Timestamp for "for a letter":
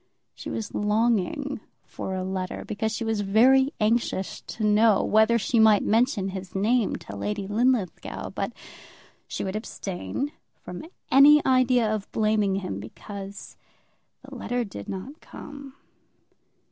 1.85-2.65